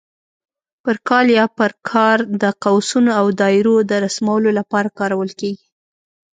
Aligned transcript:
پر 0.83 0.95
کال 1.07 1.27
یا 1.37 1.45
پر 1.57 1.71
کار 1.89 2.17
د 2.41 2.43
قوسونو 2.63 3.11
او 3.19 3.25
دایرو 3.39 3.75
د 3.89 3.91
رسمولو 4.05 4.49
لپاره 4.59 4.95
کارول 4.99 5.29
کېږي. 5.39 5.67